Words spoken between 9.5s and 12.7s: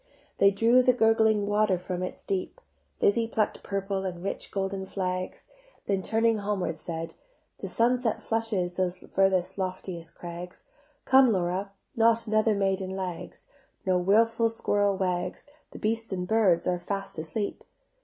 loftiest crags; Come, Laura, not another